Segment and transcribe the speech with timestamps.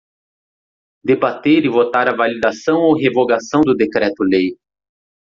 [1.09, 4.57] Debater e votar a validação ou revogação do decreto-lei.